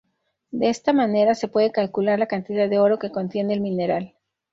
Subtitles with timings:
[0.49, 4.15] De esta manera se puede calcular la cantidad de oro que contiene el mineral.